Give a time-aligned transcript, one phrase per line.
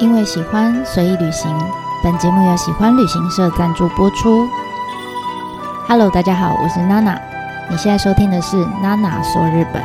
[0.00, 1.54] 因为喜欢随意旅行，
[2.02, 4.48] 本节目由喜欢旅行社赞助播出。
[5.86, 7.20] Hello，大家好，我是娜娜。
[7.68, 9.84] 你现在收听的是娜娜说日本。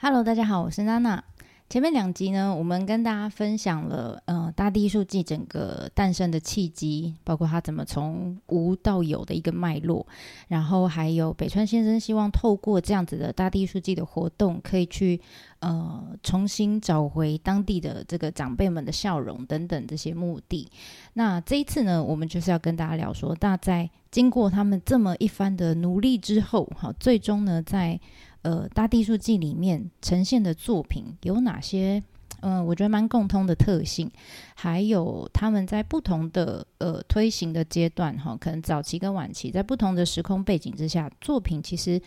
[0.00, 1.22] Hello，大家好，我是娜娜。
[1.68, 10.06] 前面两集呢，我们跟大家分享了呃大地艺术季整个诞生的契机，包括它怎么从无到有的一个脉络，
[10.48, 15.20] 然后还有北川先生希望透过这样子的大地艺术季的活动，可以去
[15.60, 20.70] 呃重新找回当地的这个长辈们的笑容等等这些目的。
[21.14, 27.98] 那这一次呢，我们就是要跟大家聊说，那在经过他们这么一番的努力之后，好，最终呢在。
[28.42, 32.02] 呃，大地术记里面呈现的作品有哪些？
[32.42, 34.10] 嗯，我觉得蛮共通的特性，
[34.54, 42.00] 还有他们在不同的呃推行的阶段，哈，可能早期跟晚期，在不同的时空背景之下，作品其实。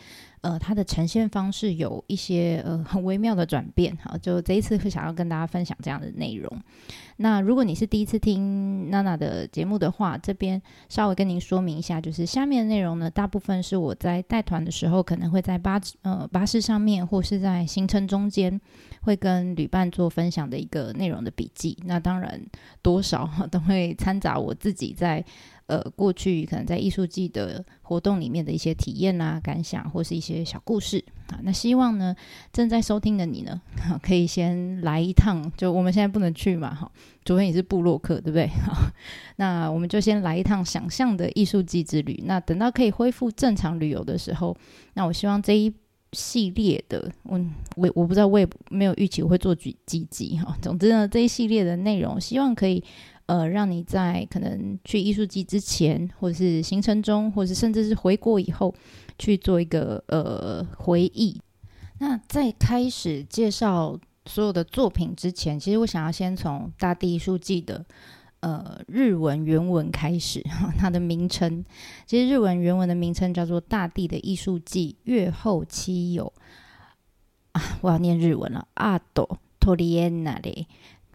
[0.46, 6.62] 呃，它的呈现方式有一些呃很微妙的转变，哈，就这一次会想要跟大家分享这样的内容。
[7.18, 18.62] 那如果你是第一次听娜娜的节目的话，这边稍微跟您说明一下，就是下面的内容呢，大部分是我在带团的时候，可能会在巴呃巴士上面或是在行程中间
[19.02, 21.76] 会跟旅伴做分享的一个内容的笔记。
[21.86, 22.40] 那当然
[22.84, 25.26] 多少 都会掺杂我自己在。
[25.68, 31.40] 呃，过去可能在艺术季的活动里面的一些体验啊、感想，或是一些小故事啊。
[31.42, 32.16] 那希望呢，
[32.54, 33.60] 正在收听的你呢，
[34.04, 35.52] 可以先来一趟。
[35.58, 36.92] 就我们现在不能去嘛，哈，
[37.26, 38.48] 除非你是布洛克，对不对？
[38.62, 38.76] 好，
[39.38, 42.24] 那我们就先来一趟想象的艺术季之旅。
[42.28, 44.56] 那等到可以恢复正常旅游的时候，
[44.94, 45.74] 那我希望这一
[46.12, 47.44] 系列的，我
[47.76, 50.56] 我我不知道，我也没有预期我会做几几集哈。
[50.62, 52.84] 总之呢，这一系列的内容，希望可以。
[53.28, 58.74] 呃，让你在可能去艺术季之前，或者是行程中，或者甚至是回国以后，
[59.18, 61.42] 去做一个呃回忆。
[61.98, 67.84] 那在开始介绍所有的作品之前，其实我想要先从大地艺术季的
[68.42, 70.44] 呃日文原文开始。
[70.78, 71.66] 它的名称，
[72.06, 76.32] 其实日文原文的名称叫做《大地的艺术季月后期有》
[77.54, 80.68] 啊， 我要念日文了，阿斗托里安那里。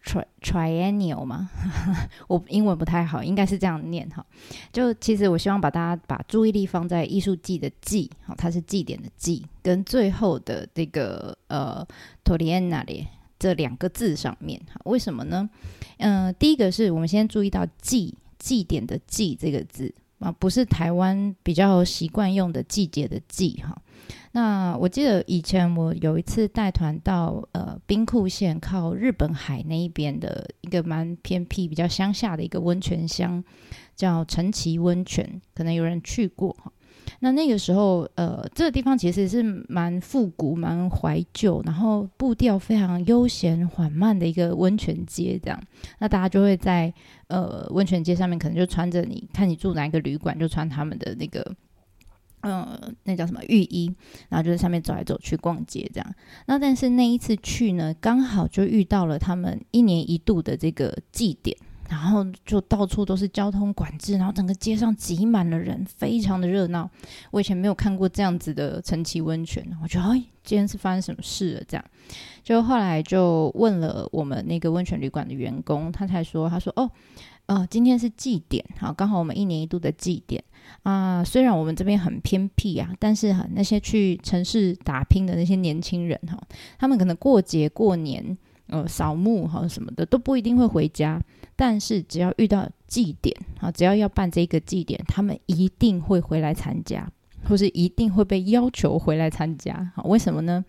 [0.05, 1.51] Tri triennial 吗？
[2.29, 4.25] 我英文不太好，应该是这样念哈。
[4.73, 11.87] 就其实我希望把大家把注意力放在艺术季的季，好，它是祭典的祭，跟最后的这个呃
[12.25, 13.07] t o r i e n a 里
[13.39, 14.61] 这两个字上面。
[14.73, 15.49] 哈，为什么呢？
[15.99, 23.81] 嗯，第一个是我们先注意到祭祭典的祭这个字啊，不是台湾比较习惯用的季节的季哈。
[24.33, 33.43] 那我记得以前我有一次带团到呃兵库县靠日本海那一边的一个蛮偏僻、比较乡下的一个温泉乡，
[33.97, 36.71] 叫陈崎温泉，可能有人去过哈。
[37.19, 45.61] 那那个时候呃这个地方其实是蛮复古、蛮怀旧，然后步调非常悠闲缓慢的一个温泉街这样。
[45.99, 46.95] 那大家就会在
[47.27, 51.45] 呃温泉街上面，可能就穿着你看你住哪一个旅馆，就穿他们的那个。
[52.41, 53.95] 呃，那叫什么浴衣，
[54.29, 56.15] 然后就在上面走来走去逛街这样。
[56.47, 61.57] 那但是那一次去呢，刚好就遇到了他们一年一度的这个祭典，
[61.89, 66.89] 然后就到处都是交通管制，然后整个街上挤满了人，非常的热闹。
[67.31, 71.63] 我以前没有看过这样子的陈奇温泉，我觉得哎，今天是发生什么事了？
[71.69, 71.85] 这样，
[72.43, 76.91] 就后来就问了我们那个温泉旅馆的员工，他才说，他说哦。
[77.47, 80.41] 呃，今天是祭典，好，刚好我们一年一度的祭典
[80.83, 81.23] 啊。
[81.25, 86.41] 虽然我们这边很偏僻啊，但是哈，那些去城市打拼的那些年轻人哈，
[86.79, 88.37] 他们可能过节过年，
[88.67, 91.21] 呃，扫墓哈什么的都不一定会回家，
[91.57, 97.11] 但是只要遇到祭典啊，只要要办这个祭典，他们一定会回来参加。
[97.49, 100.65] 或是一定会被要求回来参加，好，为什么呢？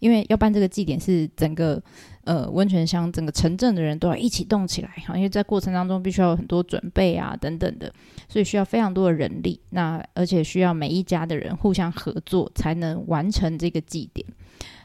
[0.00, 1.80] 因为要办这个祭典，是整个
[2.24, 7.92] 呃温泉乡、整个城镇的人都要一起动起来，好，因为在过程当中必须要有很多准备啊等等的，
[8.28, 14.26] 所以需要非常多的人力，那而且需要每一家的人互相合作才能完成这个祭典。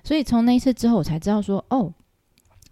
[0.03, 1.91] 所以从那一次之后，我才知道说，哦，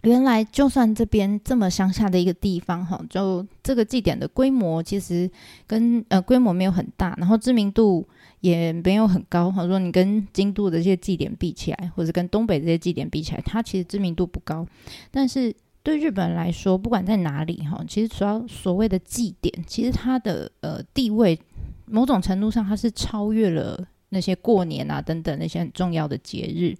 [0.03, 5.29] 原来就算这边这么乡下的一个地方，哈，就这个祭典的规模其实
[5.65, 8.07] 跟呃规模没有很大，然后知名度。
[8.41, 14.65] 也没有很高，或者说你跟京都的这些祭典比起来，或者跟东北这些祭典比起来，它其实知名度不高。
[15.09, 21.39] 但是对日本人来说，不管在哪里哈，其实主要所谓的祭典，其实它的呃地位，
[21.85, 26.75] 某种程度上它是超越了那些过年啊等等那些很重要的节日。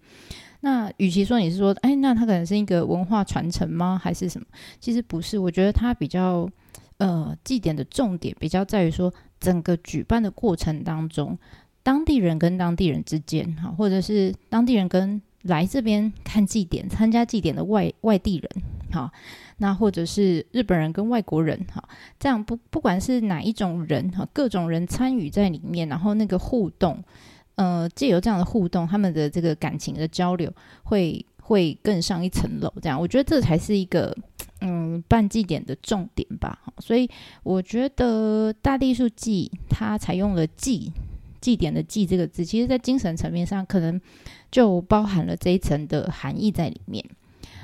[0.60, 4.00] 那与其说你是说，哎，那它可能是一个文化传承吗？
[4.00, 4.46] 还是什么？
[4.80, 6.48] 其实不是，我觉得它比较
[6.98, 9.12] 呃祭典的重点比较在于说。
[9.40, 11.38] 整个举办的过程当中，
[11.84, 19.12] 当地人跟当地人之间，哈，或者是当地人跟来这边看祭典、参加祭典的外外地人，哈，
[19.58, 21.82] 那或者是日本人跟外国人，哈，
[22.20, 27.02] 这样不不管是哪一种人，哈，各种人参与在里面，然后那个互动，
[27.56, 30.52] 呃，借由这样的互动，他们的这个感情的交流
[30.84, 32.74] 会会更上一层楼。
[32.82, 34.14] 这样，我觉得这才是一个
[34.62, 36.60] 嗯办祭典的重点吧。
[36.80, 37.10] 所以
[37.44, 40.92] 我觉得大地术祭它采用了祭。
[41.40, 44.02] 祭典的“祭”这个字，其实在精神层面上，可能
[44.52, 47.06] 就包含了这一层的含义在里面。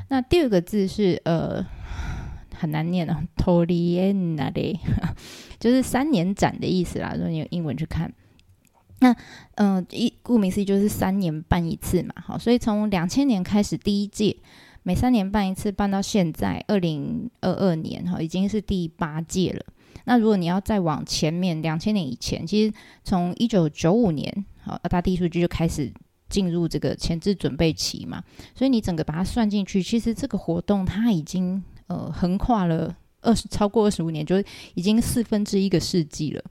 [0.09, 1.65] 那第二个字是呃
[2.55, 4.79] 很难念哦 t o l i a n a 的，
[5.59, 7.13] 就是三年展的意思啦。
[7.15, 8.13] 如果你用英文去看，
[8.99, 9.13] 那
[9.55, 12.13] 嗯，一顾名思义就是三年办一次嘛。
[12.23, 14.37] 好，所以从两千年开始第一届，
[14.83, 19.65] 每三年办一次，办到现在二零二二年哈，已经是第八届了。
[20.05, 25.91] 那如果你要再往前面，两千年以前，其实从一九九五年，好，大地数据就开始
[26.29, 28.21] 进入这个前置准备期嘛，
[28.53, 34.35] 所以你整个把它算进去，其实这个活动它已经呃横跨了二十超过二十五年，就
[34.75, 36.43] 已经四分之一个世纪了。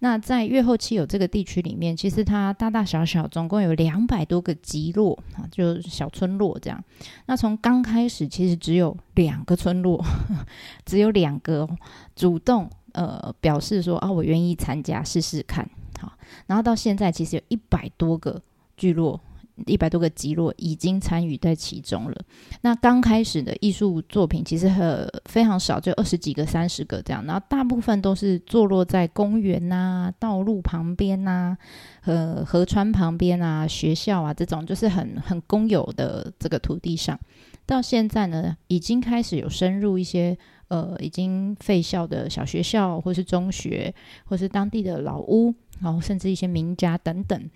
[0.00, 6.82] 那在越后期有这个地区里面，其实它大大小小总共有两百多个集落啊，就小村落这样。
[7.26, 10.04] 那从刚开始其实只有两个村落，
[10.84, 11.68] 只有两个
[12.16, 15.68] 主动呃表示说啊，我愿意参加试试看。
[16.00, 16.12] 好，
[16.46, 18.42] 然后到现在其实有一百多个
[18.76, 19.20] 聚落。
[19.66, 22.16] 一百多个集落已经参与在其中了。
[22.60, 27.24] 那刚开始的艺术作品其实很非常少，就二十几个、三十个这样。
[27.24, 31.56] 然后大部分都是坐落在公园呐、道路旁边呐、
[32.04, 37.18] 呃河川旁边啊、学校啊这种，就是很很公有的这个土地上。
[37.66, 40.36] 到现在呢，已经开始有深入一些
[40.68, 43.94] 呃已经废校的小学校，或是中学，
[44.24, 47.50] 或是当地的老屋，然后甚至一些名家等等。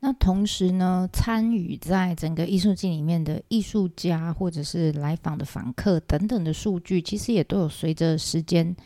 [0.00, 8.76] 那同时呢，参与在整个艺术季里面的艺术家，或者是来访的访客等等的数据，其实也都有随着时间，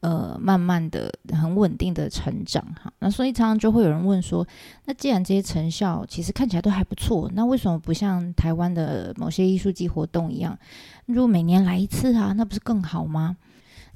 [0.00, 2.92] 呃，慢慢的很稳定的成长哈。
[2.98, 4.46] 那所以常常就会有人问说，
[4.84, 10.58] 那既然这些成效其实看起来都还不错，那为什么不像台湾的某些艺术季活动一样，
[11.06, 13.36] 如果每年来一次啊，那不是更好吗？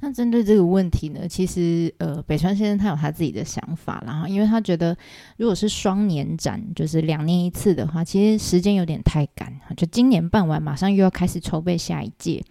[0.02, 4.96] 那针对这个问题呢，其实呃，北川先生他有他自己的想法，然后因为他觉得
[5.36, 12.42] 如果是双年展，就是两年一次的话，其实时间有点太赶，就今年办完，马上又要开始筹备下一届，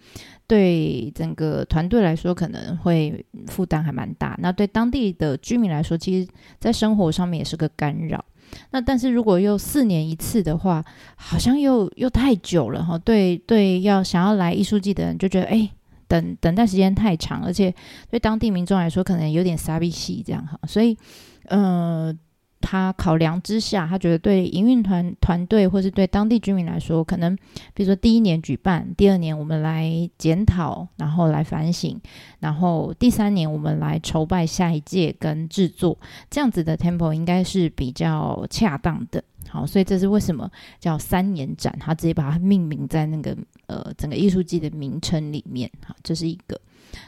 [0.46, 4.38] 对整个团队来说可能会负担还蛮大。
[4.40, 6.28] 那对当地的居民来说，其实
[6.60, 8.24] 在生活上面也是个干扰。
[8.70, 10.84] 那但是如果又四年一次的话，
[11.16, 12.96] 好像又又太久了哈。
[12.98, 15.68] 对对，要想要来艺术季的人就觉得哎。
[16.10, 17.72] 等等待时间太长，而且
[18.10, 20.98] 对当地民众来说可能有点傻逼气这样哈，所以，
[21.44, 22.12] 呃，
[22.60, 27.36] 他考量之下，他觉得对营运团团队或是对当地居民来说，可能
[27.74, 31.98] 比如说第一年举办，第二年我们来检讨，然后来反省，
[32.40, 35.96] 然后第三年我们来筹备下一届跟制作，
[36.28, 39.22] 这样子的 tempo 应该是比较恰当的。
[39.50, 40.48] 好，所以这是为什么
[40.78, 43.36] 叫三年展，他直接把它命名在那个
[43.66, 45.68] 呃整个艺术季的名称里面。
[45.84, 46.60] 好，这是一个。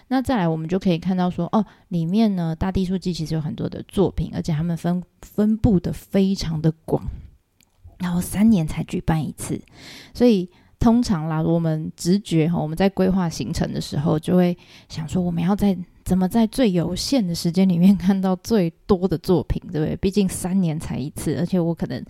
[0.09, 7.05] 那再来，我们就可以看到说，哦，里面呢大地艺术季其实有很多的作品，而且他们分分布的非常的广，
[7.99, 9.61] 然后三年才举办一次，
[10.13, 14.57] 所以通常啦，我们直觉哈，我们在规划行程的时候，就会
[14.89, 15.77] 想说，我们要在。
[16.05, 19.97] 怎么在最有限的时间里面看到最多的作品，对不对？
[19.97, 22.05] 毕竟三年才一次，而且我可能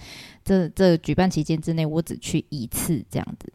[0.45, 3.53] 这这举办期间之内，我只去一次这样子。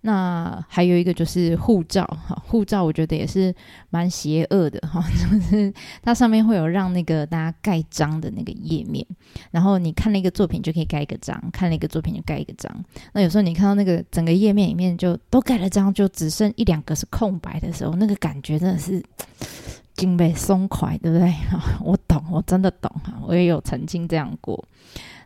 [0.00, 3.54] 那还有一个就是护照，哈，护照我觉得也是
[3.90, 9.04] 蛮邪恶的哈， 就是它上面会有让那个大家盖章的那个页面，
[9.50, 12.84] 然后你看了一个作品就可以盖一个章，看了一个作品就盖一个章。
[13.12, 19.02] 那有时候你看到那个整个页面里面就都盖了章，就只剩一两个是空白的时候，那个感觉真的是。
[19.94, 21.34] 精被松快，对不对？
[21.82, 24.64] 我懂，我真的懂哈，我也有曾经这样过。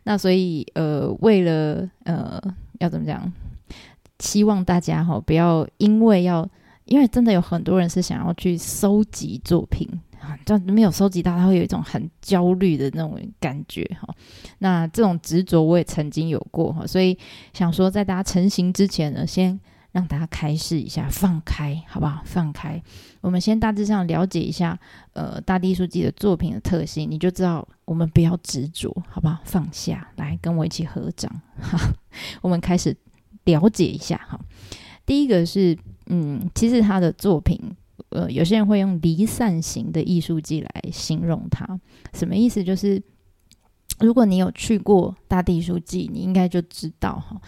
[0.03, 2.41] 那所以，呃，为了呃，
[2.79, 3.31] 要怎么讲？
[4.19, 6.47] 希望大家哈，不要因为要，
[6.85, 9.87] 因为真的有很多人是想要去收集作品
[10.19, 14.07] 啊，但没有收集到，他会有一种很焦虑的那种感觉哈。
[14.59, 17.17] 那这种执着我也曾经有过哈，所以
[17.53, 19.59] 想说，在大家成型之前呢，先。
[19.93, 22.19] 让大家开示一下，放开，好不好？
[22.25, 22.81] 放开。
[23.21, 24.75] 我们先大致上了解一下，
[25.13, 29.37] 呃，大地书记的作品的特性，你就知道我们不要执着，好不好？
[29.43, 31.31] 放下来，跟我一起合掌。
[31.61, 31.77] 哈，
[32.41, 32.97] 我们开始
[33.45, 34.17] 了解一下。
[34.29, 34.39] 哈，
[35.05, 37.59] 第一个是，嗯，其实他的作品，
[38.09, 41.79] 呃，有些人会用离散型的艺术季来形容它，
[42.13, 42.63] 什么意思？
[42.63, 43.01] 就是。
[43.99, 47.39] 如果你有去过大地艺术季，你应该就知道哈。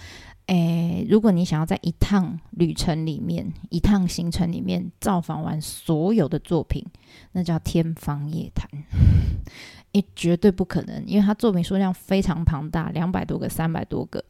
[0.46, 6.86] 诶，如果你想要在一趟旅程里面、一趟行程里面造访完所有的作品，
[7.32, 8.70] 那叫天方夜谭，
[9.92, 14.24] 也绝对不可能，因为他作品数量非常庞大，两百多个、三百多个。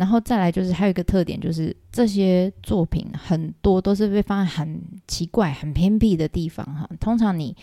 [0.00, 6.88] 然后再来就是还有一个特点，就是这些作品很多都是被放在很奇怪、很偏僻的地方哈。
[6.98, 7.54] 通常你。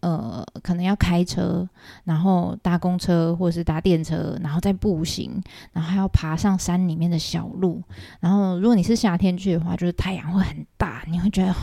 [0.00, 1.66] 呃，可能要开车，
[2.04, 7.82] 然后搭公车或者是搭电车，然后再步行，然后还要爬上山里面的小路。
[8.20, 11.54] 然后，如果你是夏天去的话，就是太阳会很大，你会觉得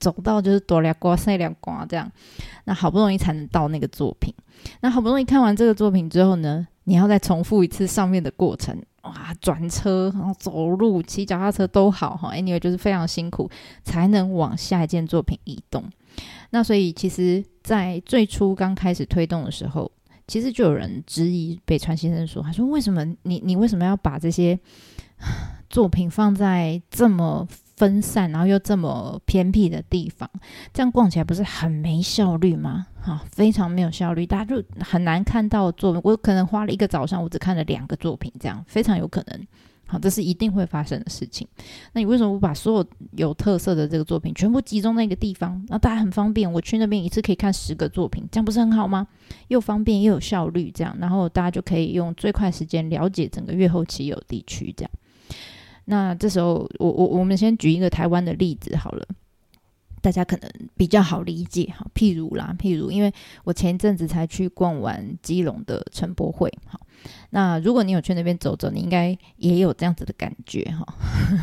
[0.00, 2.10] 走到就是多两刮晒两刮这样。
[2.64, 4.34] 那好不容易才能到那个作品，
[4.80, 8.76] 那好不容易看完这个作品之后呢，你要再重复一次上面的过程，
[9.08, 13.50] 哇，转车然后走路、骑脚踏车都好哈，anyway 就是非常辛苦，
[13.82, 15.84] 才能往下一件作品移动。
[16.50, 19.90] 那所以，其实，在最初刚开始推动的时候，
[20.26, 24.58] 其实就有人质疑北川先生说：“他说，为什么你你为什么要把这些
[25.70, 27.46] 作品放在这么
[27.76, 30.28] 分散，然后又这么偏僻的地方？
[30.72, 32.86] 这样逛起来不是很没效率吗？
[33.08, 36.00] 啊，非常没有效率，大家就很难看到作品。
[36.04, 39.46] 我可能花了一个早上，我只看了两个作品，这样非常有可能。”
[39.90, 41.48] 好，这是一定会发生的事情。
[41.94, 45.64] 那你为什么不把所有有特色的这个作品全部集中在一个地方？
[45.68, 49.08] 那大家很方便，我去那边一次可以看十个作品，这样不是很好吗？
[49.46, 54.70] 又方便又有效率，这样，然后大家就可以用最快时间了解整个月后期有地区。
[54.76, 54.90] 这样，
[55.86, 59.08] 那这时候我我我们先举一个台湾的例子好了。
[60.00, 63.12] 大家可能比较好理解哈，譬如啦，譬如，因为
[63.44, 66.80] 我前一阵子才去逛完基隆的陈博会，好，
[67.30, 70.86] 那如果你有去那边走走，你应该也有这样子的感觉哈。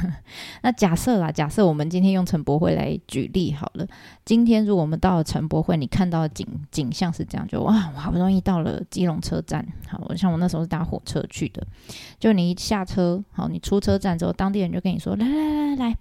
[0.64, 3.86] 那假设啦，假设我们今天用陈博会来举例好了，
[4.24, 11.66] 今天如果我们到了陈博会，你看到的景景象是这样，就哇，我好不容易到了基隆车站，好，我像我那时候是搭火车去的，
[12.20, 15.98] 就你一下车，好，你出车站之后，当地人就跟你说，来来来来来。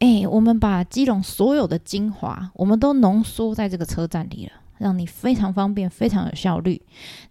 [0.00, 6.80] 哎，我们把基隆所有的精华，我们都浓缩在这个车站里了，让你非常方便，非常有效率。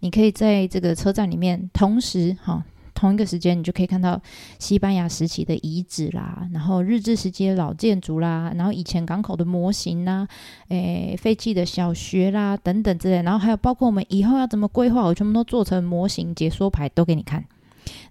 [0.01, 4.21] 你可以在这个车站里面，同时哈，同一个时间，你就可以看到
[4.59, 10.27] 西班牙时期的遗址啦，然后日治时期的老建筑啦，然后以前港口的模型啦，
[10.67, 13.23] 诶，废弃的小学啦，等等之类。
[13.23, 17.43] 然后还有包括我们以后要怎么规划，我全部都做成模型解说牌，都给你看。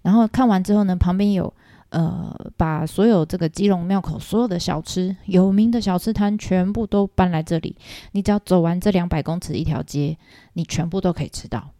[0.01, 1.53] 然后看完之后呢，旁边有。
[1.89, 7.75] 呃，把所有这个基隆庙口所有的小吃、有名的小吃摊全部都搬来这里。
[8.11, 10.15] 你只要走完这两百公尺一条街，
[10.53, 11.71] 你全部都可以吃到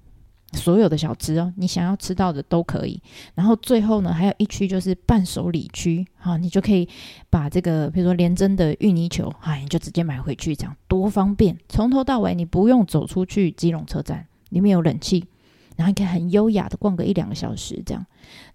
[0.53, 1.53] 所有的小吃哦。
[1.57, 2.99] 你想要吃到的都可以。
[3.35, 6.89] 然后最后呢，还有一区就是伴手礼区，哈，你就可以
[7.29, 11.55] 把这个，比如说连珍的芋泥球，哎，你就直接买回去，这样多方便。
[11.69, 15.23] 从头到尾你不用走出去基隆车站，里面有冷气，
[15.75, 18.03] 然后你可以很优雅的逛个一两个小时这样。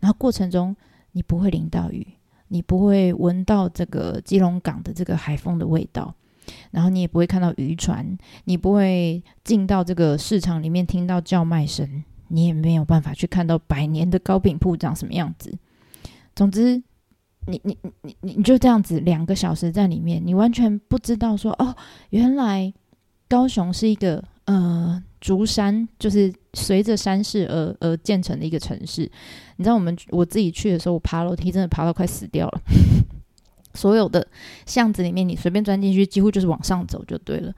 [0.00, 0.74] 然后过程中。
[1.14, 2.06] 你不会淋到雨，
[2.48, 6.14] 你不会闻到这个基隆港的这个海风的味道，
[6.70, 15.56] 然后你也不会看到渔船，你不会进到这个市场里面听到叫卖声，你也没有办法去看到百年的糕饼铺长什么样子。
[16.34, 16.82] 总之，
[17.46, 21.74] 你你你你你就这样子两个小时在里面，你完全不知道说哦，
[22.10, 22.74] 原来
[23.28, 25.02] 高雄是一个呃。
[25.24, 29.10] 竹山就是随着山势而而建成的一个城市。
[29.56, 32.60] 你知道，我们我自己去的时候，我爬楼梯真的爬到快死掉了。
[33.72, 34.26] 所有的
[34.66, 37.50] 巷子里面，你随便钻进去，几乎就是往上走就对了。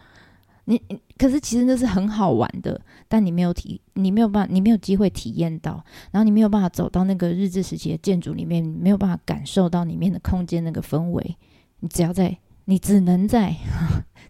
[0.66, 0.80] 你
[1.18, 11.36] 可是其实那是很好玩的，但你没有体，你没有办法，你没有机会体验到，然后你没有办法走到那个日治时期的建筑里面，没有办法感受到里面的空间那个氛围。
[11.80, 12.38] 你只要在。
[12.68, 13.54] 你只能在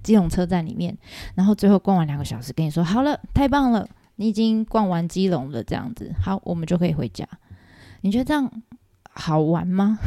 [0.07, 0.97] 基隆车站里面，
[1.35, 3.85] 然后最后逛完两个小时，跟你说好了，太棒了，
[4.15, 7.27] 你已经逛完基隆了，这样子，好，我们就可以回家。
[8.03, 8.49] 你觉得这样
[9.11, 9.99] 好玩吗？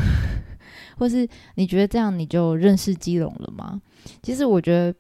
[0.98, 3.82] 或是你觉得这样你就认识基隆了吗？
[4.24, 4.96] 其实我觉得，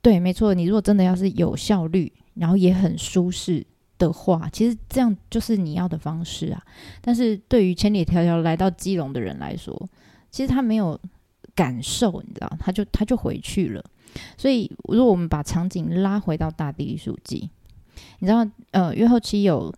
[0.00, 0.52] 对，没错。
[0.52, 3.64] 你如果真的要是有效率，然后也很舒适
[3.96, 6.60] 的话，其实这样就是你要的方式啊。
[7.00, 9.88] 但是对于千里迢迢来到基隆的人来说，
[10.32, 10.98] 其实他没有。
[11.54, 13.84] 感受，你知道，他就他就回去了。
[14.36, 17.50] 所以，如果我们把场景拉回到大地艺术季，
[18.18, 19.72] 你知道，呃，越后期有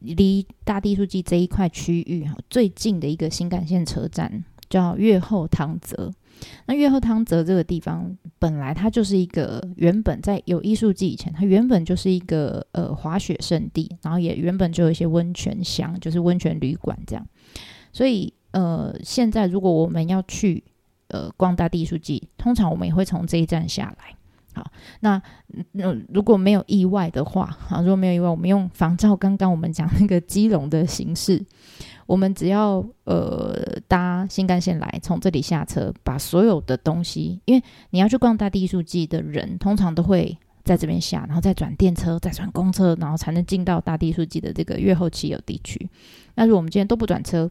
[0.00, 6.12] 离大地艺术季这一块区域哈最近的一个新干线车站叫越后汤泽。
[6.64, 17.26] 那越后汤泽这个地方，本来它就是一个原本在有艺术季以前，它原本就是一个呃滑雪胜地，然后也原本就有一些温泉乡，就是温泉旅馆这样。
[17.92, 20.64] 所以，呃，现在如果我们要去
[21.10, 24.14] 呃，逛大地艺术季，通常我们也会从这一站下来，
[24.54, 25.20] 好，那
[25.74, 31.44] 嗯，如果没有意外的话，啊，如果没有意外，我们用仿照刚刚我们讲那个基隆的形式，
[32.06, 33.54] 我们只要呃
[33.86, 45.88] 搭新干线来，从这里下车，把所有的东西，因为你要去逛大地艺术季的人，通常都会在这边下，然后再转电车，再转公车，然后才能进到大地艺术季的这个月后期有地区。
[46.34, 47.48] 那如果我们今天都不转车，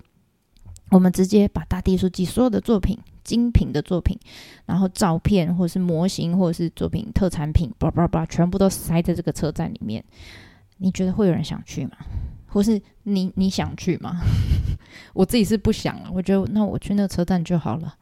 [0.91, 2.97] 我们直接把大地艺术季所有的作品。
[3.29, 4.17] 精品的作品，
[4.65, 10.03] 然后照片或者是模型或者是作品特产品，叭叭叭，全部都塞在这个车站里面。
[10.77, 11.91] 你觉得会有人想去吗？
[12.47, 14.19] 或是你你想去吗？
[15.13, 16.09] 我自己是不想了。
[16.11, 17.93] 我觉得那我去那个车站就好了，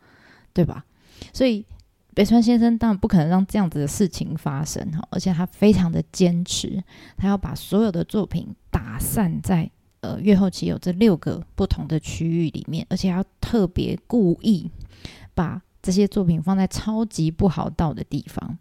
[0.53, 0.85] 对吧？
[1.33, 1.65] 所以
[2.13, 6.81] 北川先生当然不可能让这样子的事情发生哈，而且他非常的坚持，
[7.17, 9.69] 他要把所有的作品打散在
[9.99, 14.71] 呃月后期有这六个不同的区域里面，而且要特别故意。
[15.37, 18.57] 把这些作品放在超级不好到的地方，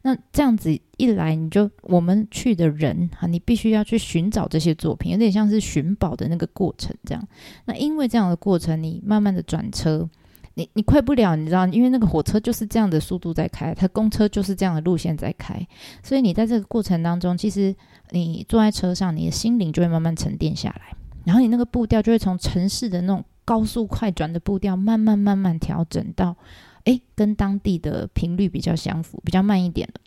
[0.00, 7.28] 那这样子一来，你就我们去的人哈，你必须要去寻找这些作品，有点像是寻宝的那个过程这样。
[7.66, 10.08] 那因为这样的过程，你慢慢的转车，
[10.54, 15.54] 你你快不了，你知道，因为那个火车就是这样的速度在开，它公车就是这样的路线在开，
[16.02, 17.76] 所以你在这个过程当中，其实
[18.10, 23.22] 你坐在车上，你的心灵就会慢慢沉淀下来，然后你那个步调就会从城市的那种。
[23.44, 26.36] 高速快转的步调，慢慢慢慢调整到，
[26.84, 30.00] 哎，跟当地的频率比较相符，比较慢一点了。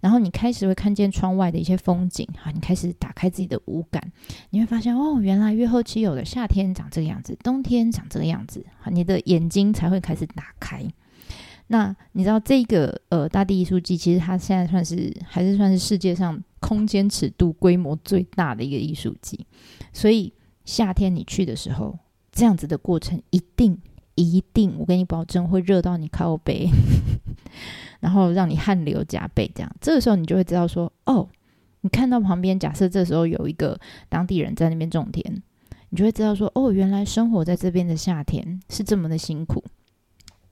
[0.00, 4.12] 然后你开始会看见窗外的一些风景，哈，你开始打开自己的五感，
[4.50, 10.80] 你会发现，哦，原来月后期有的夏天长这个样子，冬天长这个样子，哈，你的眼睛才会开始打开。
[11.66, 19.44] 那你知道这个呃大地艺术季，其实它现在算是还是算是世界上空间尺度规模最大的一个艺术季，
[19.92, 20.32] 所以
[20.64, 21.98] 夏天你去的时候。
[22.34, 23.78] 这样子的过程一定
[24.16, 26.68] 一定，我跟你保证会热到你靠背，
[28.00, 29.50] 然后让你汗流浃背。
[29.54, 31.28] 这样，这个时候你就会知道说，哦，
[31.80, 35.42] 你看到旁边，假设这时候有一个当地人在那边种田，
[35.90, 39.62] 你就会知道说，哦，原来生活在这边的夏天是这么的辛苦。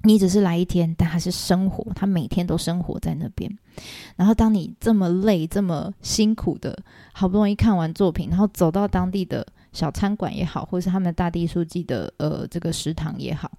[0.05, 3.57] 你只是来一天，但他是生活，他每天都生活在那边。
[4.17, 6.77] 然后，当你这么累、这么辛苦的，
[7.13, 9.47] 好不容易看完作品，然后走到当地的。
[9.73, 13.51] 小餐馆也好，或是他们大地书记的呃这个食堂也好，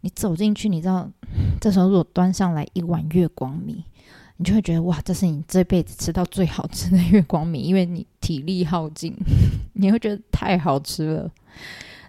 [0.00, 1.08] 你走进去，你知道，
[1.60, 3.84] 这时候如果端上来一碗月光米，
[4.38, 9.14] 你就会觉得哇，这是你这辈子吃到最好吃的月光米，因为你体力耗尽，
[9.74, 11.30] 你会觉得太好吃了。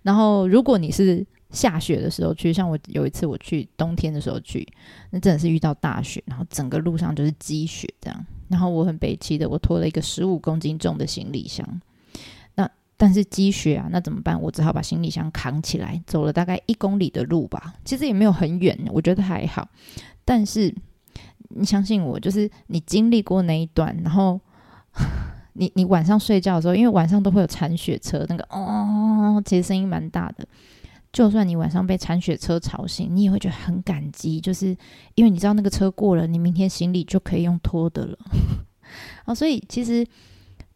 [0.04, 4.66] 然后，如果你是下雪的时候去，像我有一次我去冬天的时候去，
[5.10, 11.68] 那真的是遇到大雪，然后整个路上就是积雪这样，然后我很悲戚的，我拖了一个十五公斤重的行李箱。
[13.04, 14.40] 但是积雪啊，那怎么办？
[14.40, 17.74] 我只好把行李箱扛起来，走了大概一公里的路吧。
[17.84, 19.68] 其实也没有很远，我觉得还好。
[20.24, 20.72] 但是
[21.50, 24.40] 你相信我，就是你经历过那一段，然后
[25.54, 30.48] 你你晚上睡觉的时候，因为晚上都会有铲雪车，那个哦，其实声音蛮大的。
[31.12, 34.78] 就算你晚上被铲雪车吵醒，你也会觉得很感激，就是
[35.16, 38.16] 因为你知道那个车过了，你明天行李就可以用拖的了。
[39.26, 40.06] 啊， 所以其实。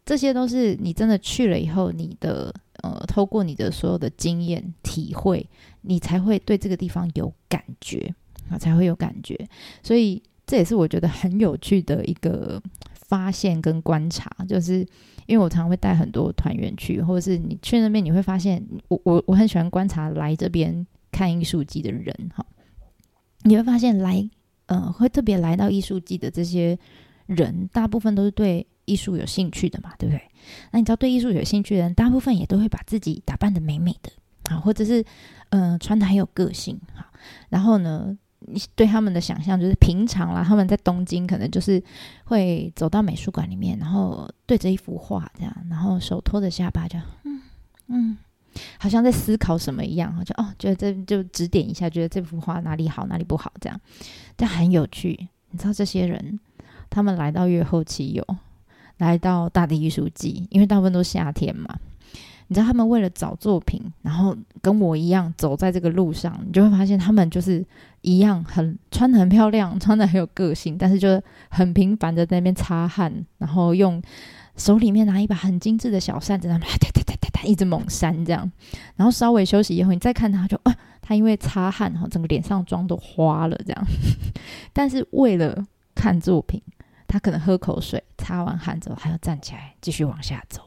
[0.06, 5.44] 这些都是你真的去了以后，你的呃，透过你的所有的经验体会，
[5.80, 8.14] 你才会对这个地方有感觉
[8.48, 9.36] 啊，才会有感觉。
[9.82, 12.62] 所以这也是我觉得很有趣的一个
[12.94, 14.86] 发现跟观察，就是
[15.26, 22.46] 因为我常常会带很多团员去，或者是你去那边，你会发现，我我我很喜欢观察来这边看艺术季的人哈，
[23.42, 24.30] 你会发现来
[24.66, 26.78] 呃，会特别来到艺术季的这些
[27.26, 28.64] 人，大部分都是对。
[28.86, 30.22] 艺术有兴趣的嘛，对不对？
[30.70, 34.10] 那你知道对艺术有兴趣的人，大部分也都会把自己打扮的美美的
[34.54, 35.04] 啊，或者是
[35.50, 37.10] 嗯穿的很有个性哈。
[37.48, 41.82] 然后呢，你对他们的想象就是平常啦，他们在东京可能就是
[42.24, 47.42] 会走到美术馆里面，然后对着一幅画这样，然后手托着下巴，就嗯
[47.88, 48.18] 嗯，
[48.78, 53.80] 好像在思考什么一样，就哦，觉得这就指点一下，觉得这幅画哪里好哪里不好这样，
[54.36, 55.28] 但很有趣。
[55.50, 56.38] 你知道这些人，
[56.88, 58.24] 他们来到月后期有。
[58.98, 61.78] 来到大地艺术季，因为大部分都夏天嘛，
[62.48, 67.64] 你知道他们为了找作品，然后跟我一样走在这个路上，你就会发现他们就是
[68.00, 74.00] 一样，很穿的很漂亮， 穿的很有个性，但是就很频繁的在那边擦汗，然后用
[74.56, 78.50] 手里面拿一把很精致的小扇子，那哒哒哒哒哒一直猛扇这样，
[78.96, 83.86] 然后稍微休息以后，你再看他，就啊，他因为擦汗哈，整个脸上妆都花了这样，
[84.72, 86.62] 但是为了看作品。
[87.06, 90.62] 他可能喝口水，擦完汗之后还要站起来继续往下走。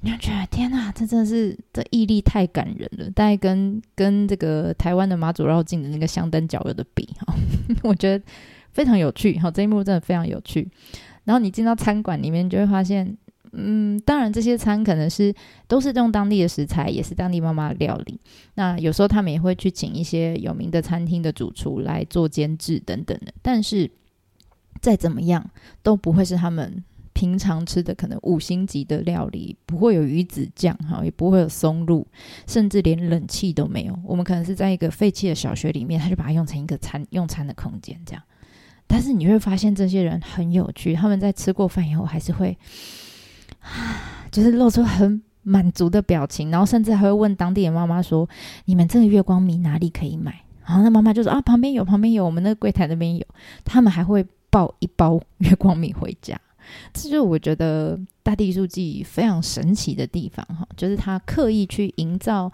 [0.00, 3.10] 你就觉得天哪，这真的是这毅力太感人了。
[3.10, 7.34] 大概跟跟这个台湾的马祖绕境的那个香灯脚有的比哈，
[7.82, 8.24] 我觉得
[8.70, 9.36] 非常有趣。
[9.40, 10.68] 好，这一幕真的非常有趣。
[11.24, 13.18] 然后你进到餐馆里面，就会发现，
[13.50, 15.34] 嗯，当然这些餐可能是
[15.66, 18.20] 都是用当地的食材，也是当地妈妈料理。
[18.54, 23.34] 那有时候他们也会去请一些有名的餐厅的主厨来做监制等等的。
[23.42, 23.90] 但是
[24.80, 25.50] 再怎么样，
[25.82, 26.84] 都不会是他们。
[27.14, 32.06] 平常吃的可能五星级的料理不会有鱼子酱哈，也不会有松露，
[32.46, 33.98] 甚至连冷气都没有。
[34.04, 38.22] 我们可能是在一个废弃的小学里面，他就把它用成一个餐用餐的空间这样。
[38.86, 42.56] 但是你会发现这些人很有趣，他们在吃过饭以后还是会
[43.62, 48.28] 啊，就是露出很满足的表情，然后甚至还会问当地的妈妈说
[48.66, 53.26] ：“你们这个月光米哪里可以买？”然后那妈妈就说：“啊，旁边有，旁边有，我们那个柜台那边有。”
[53.64, 56.40] 他们还会抱一包月光米回家。
[56.92, 62.52] 这就是我觉得大地艺术季非常神奇的地方哈，就是他刻意去营造，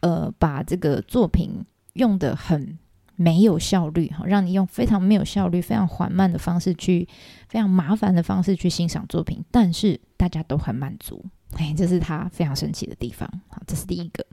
[0.00, 2.78] 呃，把这个作品用的很
[3.16, 7.08] 没有效率哈，让你用非常没有效率、非常缓慢的方式去，
[7.48, 11.24] 非常麻烦的方式去欣赏作品，但是大家都很满足，
[11.58, 14.24] 哎，这是他非常神奇的地方好，这是第一个。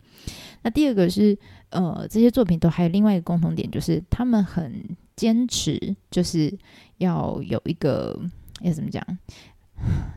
[0.61, 1.35] 那第二个是，
[1.69, 6.57] 呃，这些作品都还有另外一个共同点，就是他们很坚持，就是
[6.97, 8.19] 要有一个。
[8.61, 9.05] 要怎么讲？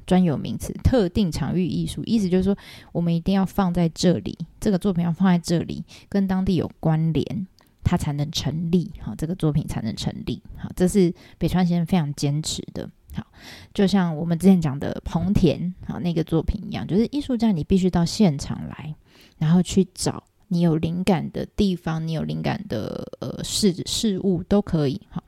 [0.06, 2.56] 专有名词，特定场域艺术，意思就是说，
[2.92, 7.48] 我们一定要放在这里，这个作品要放在这里，跟当地有关联，
[7.82, 8.92] 它才能成立。
[9.00, 10.40] 好，这个作品才能成立。
[10.56, 12.88] 好，这是北川先生非常坚持的。
[13.14, 13.26] 好，
[13.74, 18.94] 就像我们之前讲的彭田好那个作品一样，就是艺术家你必须到现场来，
[19.38, 25.00] 然后去找你有灵感的地方，你有灵感的呃事事物都可以。
[25.10, 25.22] 好。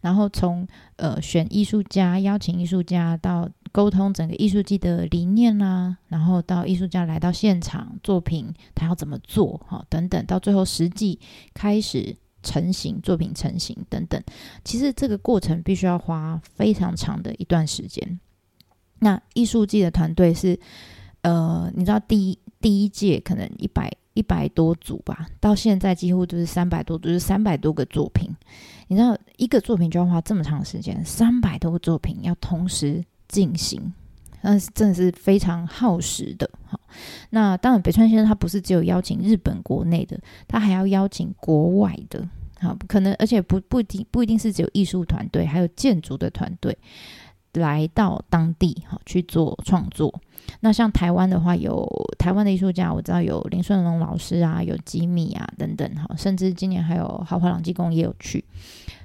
[0.00, 11.18] 然后从呃选艺术家、邀请艺术家到沟通整个艺术季的理念啦，然后到艺术家来到现场，作品他要怎么做哈等等，到最后实际
[11.54, 14.22] 开始成型，作品成型等等，
[14.64, 18.20] 其实这个过程必须要花非常长的一段时间。
[19.00, 20.56] 那艺术季的团队是
[21.22, 23.90] 呃，你知道第一第一届可能一百。
[24.14, 28.34] 一百多组吧，到现在几乎都是三百多就，是三百多个作品。
[28.88, 33.92] 你知道，一个作品就要花这么长时间，三百多个作品要同时进行，
[34.42, 36.48] 那是真的是非常耗时的。
[36.66, 36.78] 好，
[37.30, 42.28] 那当然，北川先生他不是只有邀请日本国内的，他还要邀请国外的。
[42.60, 46.76] 好，可能而且不不一定不一定是只有艺术团队，还有建筑的团队。
[47.54, 50.12] 来到当地哈去做创作，
[50.60, 51.88] 那像台湾的话，有
[52.18, 58.44] 台湾的艺术家，我知道有林顺龙老师啊，有吉米啊等等哈，甚至今年还有豪华朗基工也有去，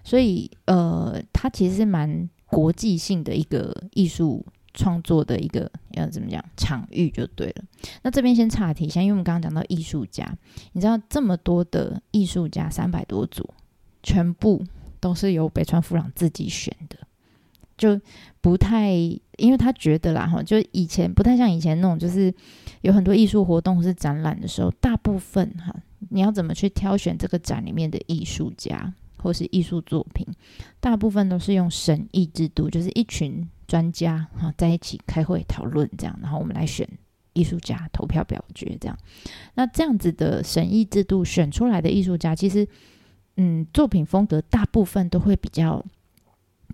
[0.04, 7.64] 所以呃，它其实是蛮国际性的一个艺术创作的一个要怎么讲场域就对了。
[8.02, 10.28] 那这边先岔题一下，因为我们刚刚讲到艺术家，
[10.74, 13.48] 你知道这么多的艺术家三百多组，
[14.02, 14.64] 全部
[15.00, 16.98] 都是由北川富朗自己选的。
[17.80, 17.98] 就
[18.42, 18.92] 不太，
[19.38, 22.32] 因为他觉得啦，哈，就以前不太像以前那种，就是
[22.82, 25.74] 有很多艺术活动或是展览的时候，大部分哈，
[26.10, 30.28] 你要怎么去挑选这个展里面的艺术家或是艺术作品，
[30.82, 36.86] 大部分都是用审议制度，就是一群专家哈在一起开会讨论这样，然后我们来选
[37.32, 38.98] 艺术家，投票表决这样。
[39.56, 42.68] 那这样子的审议制度选出来的艺术家，其实
[43.38, 45.82] 嗯，作品风格大部分都会比较。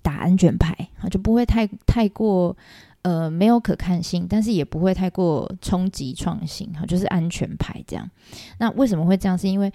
[0.06, 2.56] 打安全牌啊，就不会太太过
[3.02, 8.08] 呃没有可看性，但是也不会太过冲击创新哈，就是安全牌这样。
[8.60, 9.36] 那为什么会这样？
[9.36, 9.74] 是因为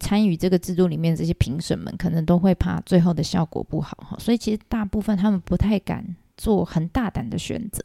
[0.00, 6.02] 参与这个制度里面这些评审们可能都会怕最后的效果不好哈，所以其实大部分他们不太敢
[6.38, 7.82] 做很大胆的选择。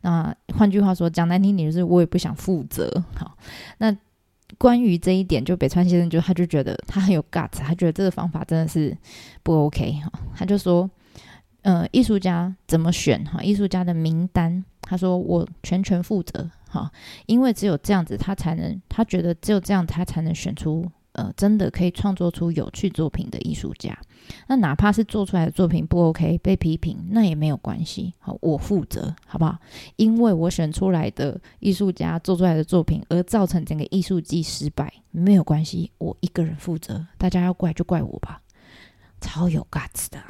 [0.00, 3.36] 那换句话说，讲难听点就是我也不想负责哈。
[3.76, 3.94] 那
[4.56, 8.96] 关于这一点，就北川先生就他就觉得他很有 guts，他觉得这个方法真的是
[9.42, 10.90] 不 OK 哈，他就说。
[11.62, 13.42] 呃，艺术家怎么选哈？
[13.42, 16.90] 艺术家的名单，他说我全权负责哈，
[17.26, 23.98] 因为只有这样子，他才能，他觉得只有这样，他才能选出呃，真的可以创作出有趣作品的艺术家。
[24.46, 29.58] 那哪怕是做出来的作品不 OK，被批评，那也没有关系，好，我负责，好不好？
[29.96, 38.40] 因为我选出来的艺术家做出来的作品，而造成整个艺术季失败，没有关系，我一个人负责，大家要怪就怪我吧。
[39.20, 40.22] 超有 guts 的，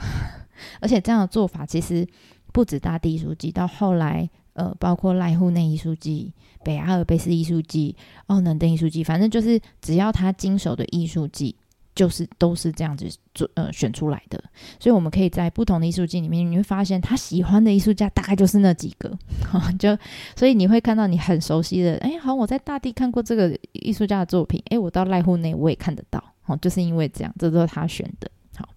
[0.81, 2.07] 而且这样的做法其实
[2.53, 6.33] 不止大地艺术季，到后来呃，包括濑户内艺术季、
[6.65, 7.95] 北阿尔卑斯艺术季、
[8.27, 11.55] 奥能登艺术季，反正就是只要他经手的艺术季，
[11.95, 14.43] 就是都是这样子做呃选出来的。
[14.81, 19.17] 所以我们可以在不同的艺术季里面，你会发现他喜欢的艺术家大概就是那几个，
[19.79, 19.97] 就
[20.35, 28.29] 所以你会看到你很熟悉的，哎，好像，我在大地看过这个艺术家的作品，哎，我到濑户内我也看得到，哦，就是因为这样，这都是他选的。
[28.57, 28.69] 好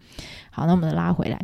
[0.51, 1.41] 好，那我们拉回来。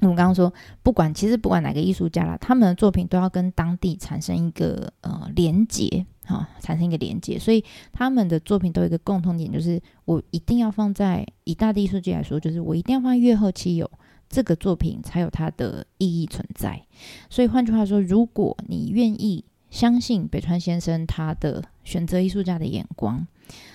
[0.00, 7.36] 我们刚刚说，不管其实不管哪个艺术家啦，他们的作品都要跟当地产生一个呃连接，哈，产生一个连接。
[7.36, 13.90] 所以他们的作品都有一个共同点，就是我一定要放在以大地艺术界来说，就是我一定要放在月后期有
[14.28, 16.80] 这个作品才有它的意义存在。
[17.28, 23.26] 所以换句话说，如果你愿意相信北川先生他的选择艺术家的眼光，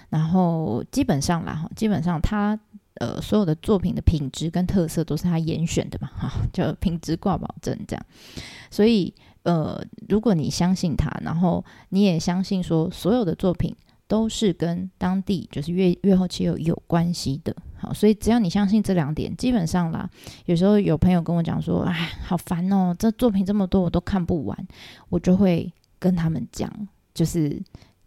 [0.10, 2.58] 然后基本上啦，哈，基本上他。
[3.00, 8.06] 呃，所有的作品的品质跟特色都是他严选的嘛，哈， 就品质挂保证这样。
[8.70, 13.76] 所以，呃，如果你相信他，然后你也相信说，所有的作品
[14.08, 20.08] 都是跟当地就是越越后期有有关系的，好，所以只要你相信这两点，基本上啦，
[20.46, 24.68] 有时候有朋友跟我讲说，哎，好烦哦，这作品这么多我都看不完，
[25.10, 26.72] 我就会跟他们讲，
[27.14, 27.60] 就是。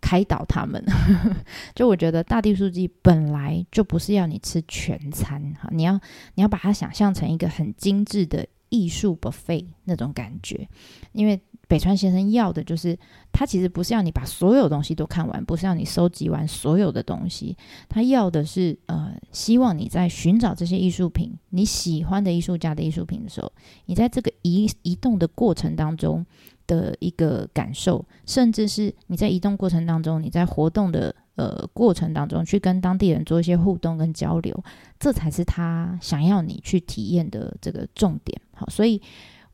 [0.07, 0.81] 开导他们，
[1.75, 5.95] 就我觉得大地书记本来就不是要你吃全餐哈，你要
[6.35, 10.69] 你要把它想象成一个很精致的艺术 buffet 那种感觉，
[11.11, 12.97] 因为北川先生要的就是
[13.33, 17.57] 他其实不是要你把所有东西都看完，不是要你收集完所有的东西，
[17.89, 23.51] 他要的是呃，希望你在寻找这些艺术品，你喜欢的艺术家的艺术品的时候，
[23.87, 26.25] 你在这个移移动的过程当中。
[26.67, 34.65] 的一个感受，甚至是你在移动过程当中，你在活动的呃过程当中，去跟当地人做一些互动跟交流，
[34.99, 38.41] 这才是他想要你去体验的这个重点。
[38.55, 39.01] 好，所以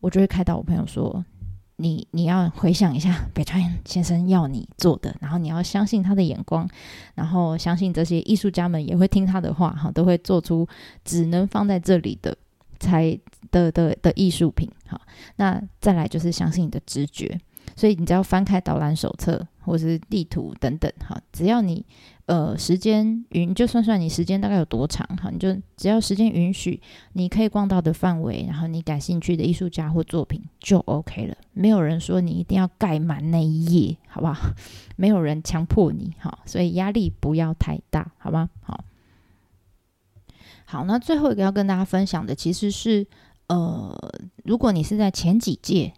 [0.00, 1.24] 我就会开导我朋友说，
[1.76, 6.68] 你你要回想一下北川先生要你做的，然后你要相信他的眼光，
[7.14, 10.66] 然后相信这些艺术家们也会听他的话，哈，都会做出
[11.04, 12.36] 只能放在这里的。
[12.82, 13.16] 才
[13.52, 15.00] 的的的艺术品，好，
[15.36, 17.38] 那再来就是相信你的直觉，
[17.76, 21.86] 所以你只要翻开导览手册或是地图等等，哈，只要你
[22.26, 26.80] 呃时间允，就算算你时间大概有多长，哈，你就只要时间允许，
[27.12, 34.50] 你可以逛到的范围，然后你感兴趣的艺术家或作品就 OK 了，没有人说你一定要盖满那一页，好不好？
[34.96, 38.50] 没有人强迫你，哈，所以压力不要太大，好吗？
[38.60, 38.84] 好。
[40.72, 43.06] 好，那最后一个要跟大家分享的，其实是，
[43.48, 43.94] 呃，
[44.42, 45.92] 如果你是在前几届，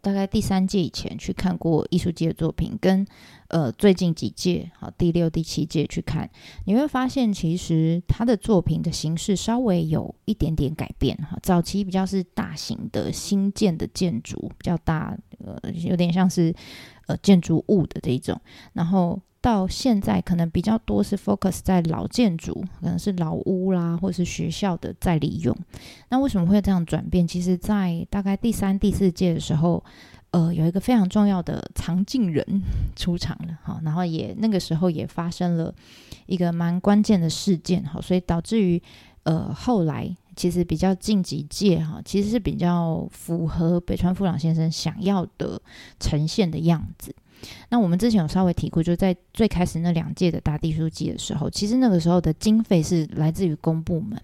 [0.00, 3.04] 大概第三届以前去看过艺术界的作品，跟
[3.48, 6.30] 呃最近几届，好第六、第七届去看，
[6.64, 11.36] 你会发现其实他的作品的形式稍微有一点点改变哈。
[11.42, 15.12] 早期比较是大型的新建的建筑，比较大，
[15.44, 16.54] 呃，有点像是
[17.08, 18.40] 呃建筑物的这一种，
[18.74, 19.20] 然后。
[19.42, 25.56] 到现在可能比较多是 focus 在老建筑，可能是老屋啦，或是学校的再利用。
[26.10, 27.26] 那为什么会这样转变？
[27.26, 29.82] 其实，在大概第三、第四届的时候，
[30.32, 32.44] 呃，有一个非常重要的藏镜人
[32.94, 35.74] 出场了哈，然后也那个时候也发生了
[36.26, 38.80] 一个蛮关键的事件哈，所以导致于
[39.22, 45.60] 呃后来其实比较近几届哈，其实是比较符合北川富朗先生想要的
[45.98, 47.14] 呈现的样子。
[47.68, 54.20] 那我们之前有稍微提过，就在最开始那两届的大地书记的时候，其实那个时候的经费是来自于公部门。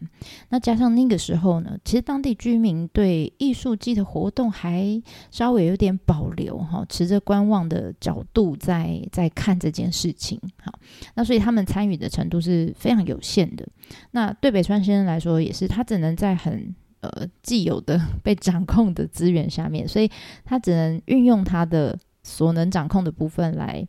[0.49, 5.01] 那加上那个时候呢，其实当地居民对艺术季的活动还
[5.31, 10.41] 稍微有点保留哈，持着观望的角度在在看这件事情。
[10.63, 10.79] 好，
[11.15, 13.67] 那所以他们参与的程度是非常有限的。
[14.11, 20.11] 那对北川先生来说，也是他只能在很呃既有的 被掌控的资源下面，所以
[20.45, 21.99] 他只能运用他的。
[22.27, 23.87] 所能掌控的部分来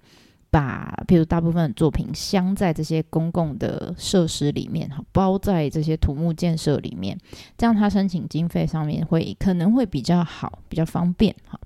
[0.52, 7.18] 把，譬如大部分的作品镶在这些公共的设施里面，哈，包在这些土木建设里面，
[7.58, 11.60] 这样他申请经费上面会可能会比较好，比较方便，哈。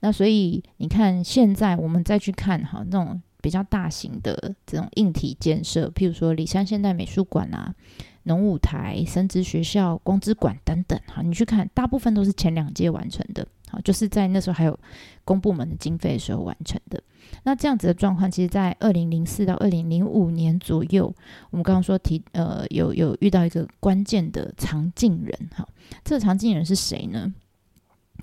[0.00, 7.74] 那所以你看，现在我们再去看哈，那种比较大型的这种硬体建设，譬如说里山现代美术馆啊、
[8.22, 13.46] 农舞台、生殖学校、光之馆等等，哈，你去看，大部分都是前两届完成的。
[13.72, 14.78] 好，就是在那时候还有
[15.24, 17.02] 公部门的经费的时候完成的。
[17.44, 21.12] 那这样子的状况，其实，在二零零四到二零零五年左右，
[21.50, 25.48] 我们刚刚说提呃，有有遇到一个关键的藏镜人。
[25.56, 25.66] 哈，
[26.04, 27.32] 这个藏镜人是谁呢？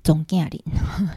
[0.04, 0.64] 总经理，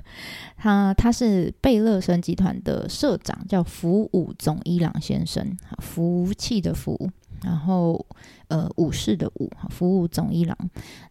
[0.58, 5.56] 他他是贝勒生集团的社长，叫福武总一郎先生。
[5.78, 7.12] 福气的福。
[7.44, 8.06] 然后，
[8.48, 10.58] 呃，武士的武，服务总一郎。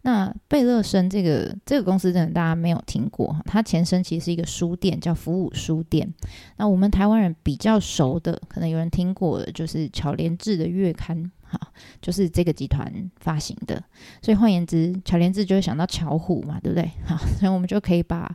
[0.01, 3.41] 那贝勒森这个这个公司，真的大家没有听过哈。
[3.45, 6.11] 它前身其实是一个书店，叫服务书店。
[6.57, 13.81] 那我们台湾人比较熟的，可能有人听过的，就是巧莲智的月刊，哈，就是这个集团发行的。
[14.21, 16.91] 所以换言之，巧莲智就会想到巧虎嘛，对不对？
[17.05, 18.33] 好， 所以我们就可以把。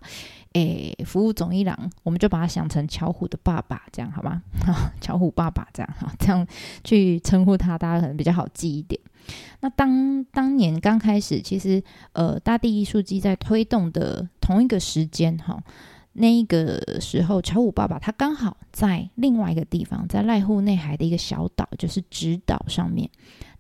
[0.55, 4.43] 诶，服务总一郎，我们就把它想成巧虎的爸爸，这样好吗？
[4.99, 6.45] 巧虎爸爸这样哈，这样
[6.83, 8.99] 去称呼他，大家可能比较好记一点。
[9.61, 11.81] 那当当年刚开始，其实
[12.13, 15.63] 呃，大地艺术季在推动的同一个时间哈，
[16.19, 23.09] 那一个时候，乔虎爸爸他刚好在另外一个地方，在濑户内海的一个小岛，就是直岛上面，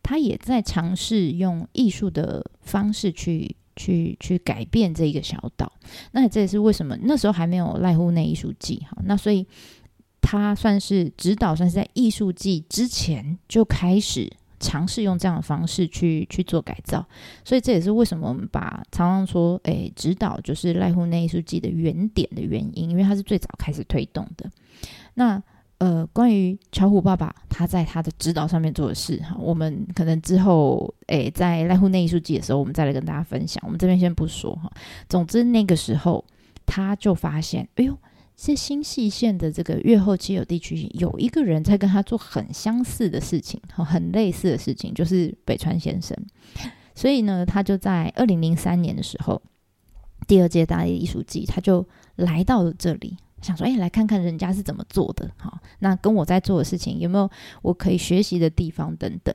[0.02, 5.72] 他也在尝试用艺术的方式去去去改变这一个小岛。
[6.12, 9.46] 那这也是为什么那时候还没有濑户内艺术季哈，那所以
[10.20, 14.32] 他算是指导，算是在艺术季之前就开始。
[14.60, 17.04] 尝试用这样的方式去去做改造，
[17.44, 24.50] 所以这也是为什么我们把常常说，诶，指导就是赖户内艺术季的原点的原因，因为他是最早开始推动的。
[25.14, 25.42] 那
[25.78, 33.62] 呃，关于巧虎爸爸他在他的指导上面做的事，哈，我们可能之后诶，在赖户内艺术季的时候，我们再来跟大家分享。
[33.64, 34.70] 我们这边先不说哈。
[35.08, 36.24] 总之那个时候
[36.66, 37.96] 他就发现，哎呦。
[38.40, 46.16] 是新细线的这个越后期有地区，有一个人在跟他做很相似的事情，很类似的事情，就是北川先生。
[46.94, 49.42] 所以呢，他就在二零零三年的时候，
[50.28, 57.28] 第二届大艺艺术季，他就来到了这里，想说：“哎，来看看人家是怎么做的。”哈，那跟我在做的事情有没有
[57.62, 59.34] 我可以学习的地方等等。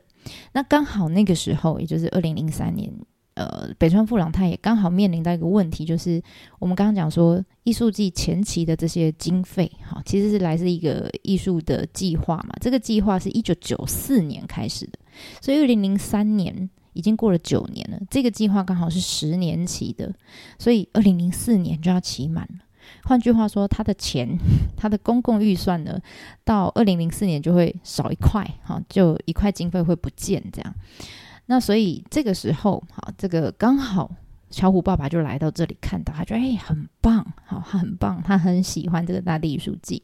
[0.53, 2.89] 那刚好那个时候，也就是二零零三年。
[3.36, 6.22] 呃，北川富朗他也刚好面临到一个问题，就是
[6.60, 12.56] 我们刚刚讲说艺术季前期的这些经费，哈，其实是来自一个艺术的计划嘛。
[12.62, 15.00] 这个计划是一九九四年开始的，
[15.41, 18.00] 所以二零零三年已经过了九年了。
[18.10, 20.13] 这个计划刚好是十年期的，
[20.60, 22.65] 所以二零零四年就要期满了。
[23.06, 24.38] 换句话说，他的钱，
[24.78, 26.00] 他的公共预算呢，
[26.43, 30.76] 到二零零四年就会少一块，哈，就一块经费会不见，这样。
[31.45, 34.10] 那所以这个时候，好，这个刚好
[34.49, 40.01] 巧虎爸爸就来到这里，看到他觉得哎很棒，好，他很棒，他很喜欢这个大地艺术季。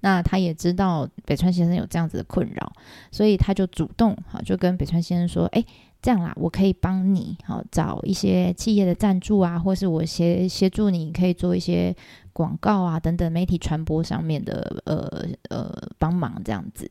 [0.00, 2.72] 那他也知道北川先生有这样子的困扰，
[3.10, 5.64] 所以他就主动好就跟北川先生说，哎，
[6.02, 11.96] 这样啦，我可以帮你好找一些企业的赞助啊，或是我协协助你可以做一些
[12.32, 16.90] 广告啊等等媒体传播上面的呃呃帮忙这样子。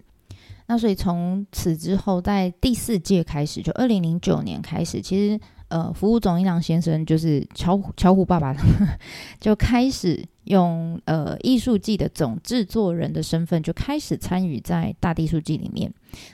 [0.74, 8.56] 那所以从此之后，在第四届开始，就二零零九年开始，其实呃，服务总一郎先生就是巧巧虎爸爸，
[9.40, 10.28] 就开始。
[10.46, 15.92] 用呃艺术季的总制作人的身份就开始参与在大地艺术季里面。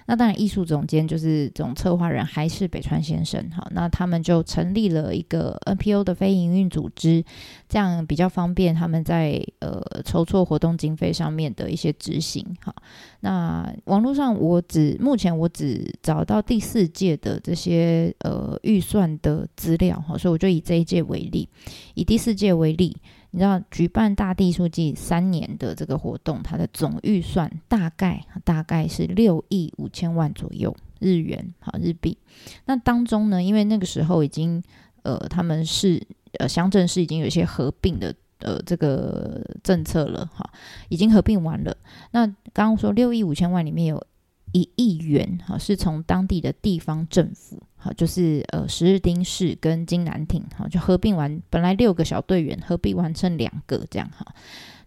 [0.08, 3.66] 那当然，艺术总监就是总策划人还是北川先生哈。
[3.72, 7.24] 那他们就成立了一个 NPO 的非营运组织，
[7.70, 12.76] 这样比较方便他们在呃筹措活动经费上面的一些执行哈。
[13.22, 21.48] 那网络上我只目前我只找到第四届的这些呃预算的资料哈，所以我就以这一届为例，
[21.94, 22.98] 以第四届为例。
[23.32, 32.18] 你知道举办大地书记三年的这个活动，它的总预算大概大概是六亿五千万左右日元，好日币。
[32.66, 34.62] 那当中呢，因为那个时候已经
[35.04, 36.06] 呃他们是
[36.40, 40.50] 呃乡镇市已经有一些合并的呃这个政策了哈，
[40.90, 41.78] 已经合并完了。
[42.12, 44.04] 那刚刚说六亿五千万里面有。
[44.52, 54.26] 一亿元，哈，是从当地的地方政府，哈，就是呃，十日町市跟金南町，哈，就合并完，本来六个小队员合并完成两个，这样哈，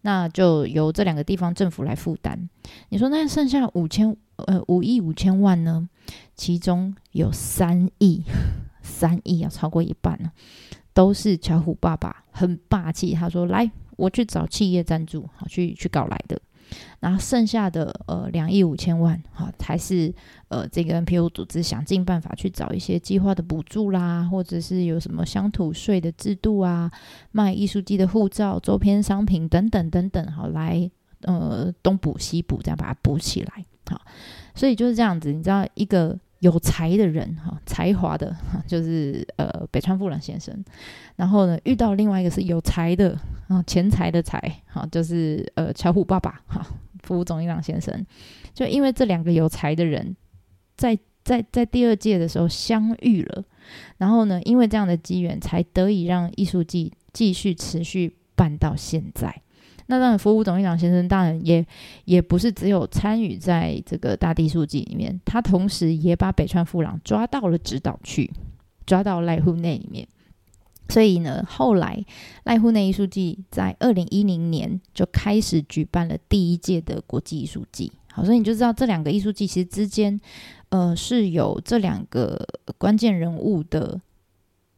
[0.00, 2.48] 那就由这两个地方政府来负担。
[2.88, 5.88] 你说那剩下五千，呃，五亿五千万呢？
[6.34, 8.24] 其中有三亿，
[8.82, 10.32] 三亿要超过一半呢，
[10.92, 16.40] 都是巧虎爸爸很霸气，他说来，我去找企业赞助，好，去去搞来的。
[17.00, 20.12] 然后剩下的呃两亿五千万，哈，还是
[20.48, 26.90] 呃这个 NPO 组织想尽办法去找一些计划的补助啦，或者是有什么乡土税的制度啊，
[27.30, 30.90] 卖艺术机的护照、周边商品等等等等，好来
[31.22, 34.00] 呃东补西补，这样把它补起来，好，
[34.54, 36.18] 所以就是这样子，你知道一个。
[36.42, 40.52] 有才的人哈，才华的哈，就是呃北川富朗先生。
[41.14, 46.66] 然后呢，遇到另外一个是有才的啊，钱财的财哈，就是呃巧虎爸爸哈，
[47.04, 48.04] 服总一郎先生。
[48.52, 50.16] 就因为这两个有才的人，
[50.76, 53.44] 在在在第二届的时候相遇了，
[53.98, 59.42] 然后呢，因为这样的机缘，才得以让艺术季继续持续办到现在。
[59.92, 61.62] 那当然，服务总一长先生当然也
[62.06, 68.32] 也不是只有参与在这个大地书记里面，他同时也把北川富朗抓到了指导去，
[68.86, 70.08] 抓到濑户内里面。
[70.88, 72.02] 所以呢，后来
[72.46, 77.92] 濑户内艺术季在二零一零年就开始举办了第一届的国际艺术季。
[78.10, 80.18] 好，所以你就知道这两个艺术季其实之间，
[80.70, 82.46] 呃，是有这两个
[82.78, 84.00] 关键人物的。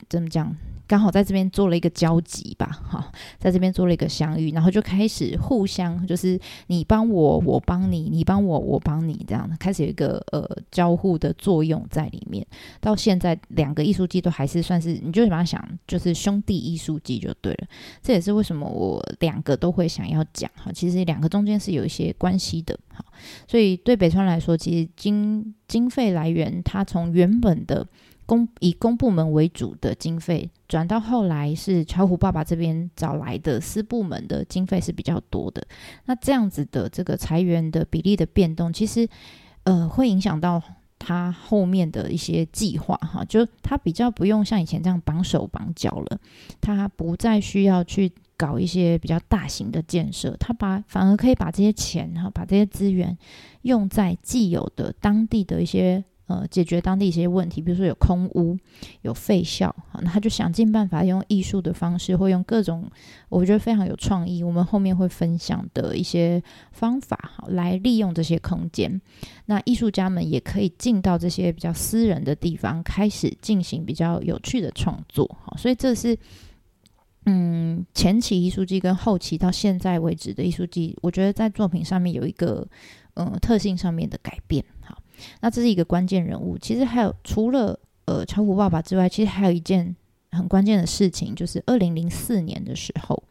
[0.09, 0.55] 怎么讲？
[0.87, 12.47] 刚好在这边做了一个交集吧，哈，在这边做了一个相遇，然后就开始互相，就是你帮我，我帮你，你帮我，我帮你，这样开始有一个呃交互的作用在里面。
[12.81, 17.67] 到现在，两个艺术季都还是算是，你就把它想，就是兄弟艺术季就对了。
[18.03, 23.03] 这也是为什么我两个都会想要讲哈，其实两个中间是有一些关系的，哈。
[23.49, 27.87] 所以对北川来说，其实经经费来源，它从原本的。
[28.27, 35.67] 公以公部门为主的经费，转到后来是巧虎爸爸这边找来的私部门的经费是比较多的。
[36.07, 39.07] 那这样子的这个裁员的比例的变动，其实
[39.65, 40.63] 呃会影响到
[40.99, 46.19] 他后面的一些计划哈，就他比较不用像以前这样绑手绑脚了，
[46.61, 53.19] 他不再需要去搞一些比较大型的建设，他把反而可以把这些钱哈，把这些资源
[53.63, 56.03] 用在既有的当地的一些。
[56.27, 58.57] 呃，解决当地一些问题，比如说有空屋、
[59.03, 62.91] 有废校，好，那他就想尽办法用艺术的方式，或用各种
[63.29, 68.99] 我觉得非常有创意，我们后面会分享的一些方法，好，来利用这些空间。
[69.45, 76.17] 那艺术家们也可以进到这些比较私人的地方，开始进行比较有趣的创作，好，所以这是
[77.27, 82.67] 嗯前期艺术季跟后期到现在为止的艺术季，我觉得在作品上面有一个
[83.13, 84.97] 嗯特性上面的改变，好。
[85.41, 86.57] 那这是一个关键人物。
[86.59, 89.95] 其实还有除了呃巧虎爸爸之外，其实还有一件
[90.33, 93.23] 很关键的事情，就是二零零四年的时候，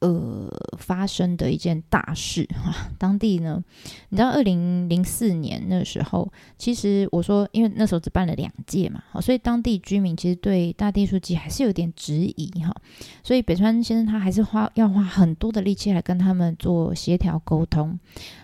[0.00, 2.90] 呃发生的一件大事哈。
[2.98, 3.62] 当地呢，
[4.08, 12.74] 你知道二零零四年那时候，其实我说，因为那时候只办了两届嘛，好，所以当地居民其实对大地书记还是有点质疑哈。
[13.22, 17.98] 所以北川先生他还是花要花很多的力气来跟他们做协调沟通。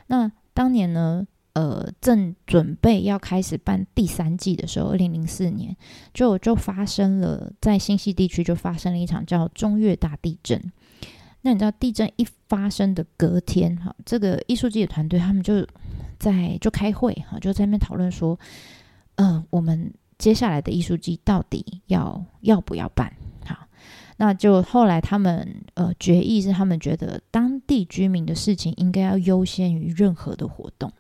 [0.07, 1.27] 那当年呢？
[1.59, 5.77] 呃，正准备要开始办第三季的时候，二零零四年
[6.15, 10.63] 就就发生了，在新西地区就发生了一场叫中越大地震。
[11.41, 15.67] 那你知道地震一发生的隔天，哈，这个艺术季的团队他们就
[16.17, 18.39] 在就开会，哈，就在那边讨论说，
[19.17, 23.13] 嗯，我们接下来的艺术季到底要要不要办？
[23.45, 23.67] 好，
[24.19, 30.93] 那就后来他们呃决议是，他们觉得当地居民的事情应该要优先于任何的活动。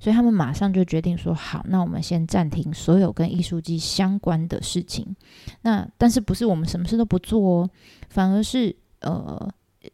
[0.00, 5.06] 所以他们马上就决定说：“好，那我们先暂停所有跟艺术季相关的事情。
[5.62, 7.70] 那但是不是我们什么事都不做哦，
[8.08, 9.52] 反而是呃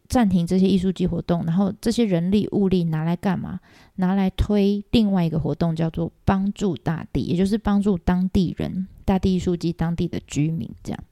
[0.09, 3.61] 暂停这些艺术季活动，然后这些人力物力拿来干嘛？
[3.97, 11.05] 拿来推另外一个活动，叫做帮助大地，也就是帮助当地人、大地艺术季当地的居民这样。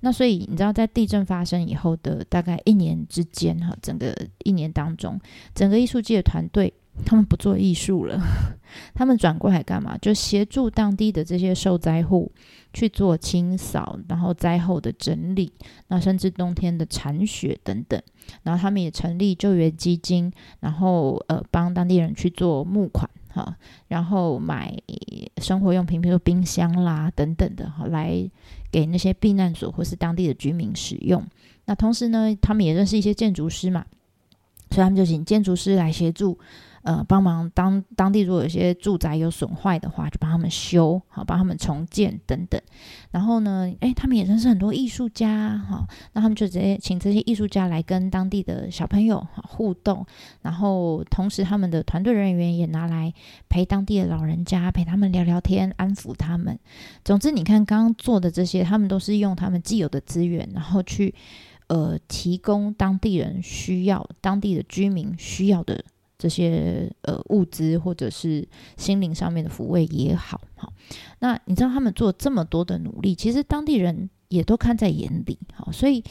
[0.00, 5.20] 那所以你知道，在地震发生以后的大概一年之间，哈，整个一年当中，
[5.54, 6.72] 整个艺术季的团队。”
[7.04, 8.20] 他们不做艺术了，
[8.94, 9.96] 他们转过来干嘛？
[9.98, 12.30] 就协助当地的这些受灾户
[12.72, 15.52] 去做清扫，然后灾后的整理，
[15.88, 18.00] 那甚至冬天的铲雪等等。
[18.44, 23.56] 然后他们也成立救援基金，然后呃帮当地人去做募款哈，
[23.88, 24.72] 然后买
[25.38, 28.30] 生活用品，比如冰箱啦等等的哈，来
[28.70, 31.26] 给那些避难所或是当地的居民使用。
[31.64, 33.84] 那同时呢，他们也认识一些建筑师嘛，
[34.70, 36.38] 所以他们就请建筑师来协助。
[36.82, 42.60] 呃，帮忙当当地如果有些住宅有损坏的话，就帮他们修好，帮他们重建等等。
[43.10, 50.06] 然后呢，诶，他们也认识很多艺术家哈，那他们就直接请这些艺术家来跟当地的小朋友互动。
[50.40, 53.12] 然后同时，他们的团队人员也拿来
[53.48, 56.58] 陪当地的老人家，陪他们聊聊天，安抚他们。
[57.04, 61.14] 总之，你看刚刚做的这些，他们都是用他们既有的资源，然后去
[61.66, 65.84] 呃提供当地人需要、当地的居民需要的。
[66.20, 68.46] 这些呃物资或者是
[68.76, 70.70] 心灵上面的抚慰也好，好，
[71.20, 76.04] 那你知道他们做这么多的努力，其实当地人也都看在眼里，好，所以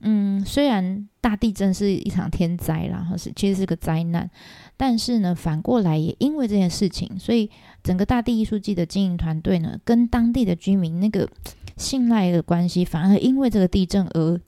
[0.00, 4.30] 嗯，虽然大地震是一场天灾啦，或是其实是个灾难，
[4.76, 7.50] 但是呢，反过来也因为这件事情，所以
[7.82, 11.26] 整个大地艺术季的经营团队呢，跟当地的居民那个
[11.78, 14.38] 信赖的关系，反而因为这个地震而。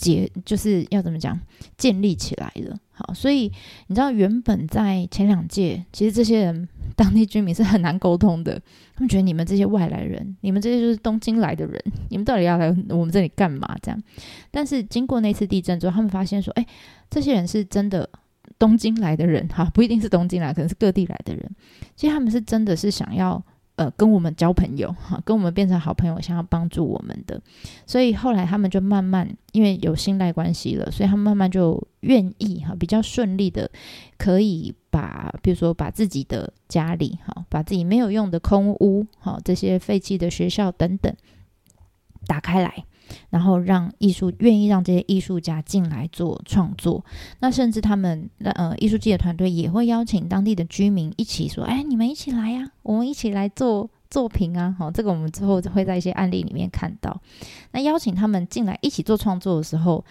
[0.00, 1.38] 结就是要怎么讲
[1.76, 3.52] 建立起来的，好，所以
[3.88, 8.58] 你知道原本在前两届，其实这些人当地居民是很难沟通的，
[8.94, 11.78] 他们觉得你们这些外来人，你们这些就是东京来的人，
[12.08, 13.76] 你们到底要来我们这里干嘛？
[13.82, 14.02] 这样，
[14.50, 16.66] 但是经过那次地震之后，他们发现说，哎，
[17.10, 18.08] 这些人是真的
[18.58, 21.50] 东京来的人，哈，不一定是东京来，可能是各地来的人，
[21.94, 23.44] 其实他们是真的是想要。
[23.80, 27.40] 呃，跟我们交朋友哈，跟我们变成好朋友，想要帮助我们的，
[27.86, 33.70] 所以后来他们就慢慢因为有信赖关系了，所以他们慢慢就愿意哈，比较顺利的
[34.18, 41.16] 可以把，比如说把自己的家里哈，把自己没有用的空屋哈，这些废弃的学校等等
[42.26, 42.84] 打开来，
[43.28, 47.04] 然后让艺术愿意让这些艺术家进来做创作。
[47.40, 57.20] 那甚至他们呃艺术界的团队也会邀请当地的居民一起说：“哎，你们一起来呀，我们一起来做作品啊！”好，这个我们之后会在一些案例里面看到。
[57.72, 60.04] 那邀请他们进来一起做创作的时候。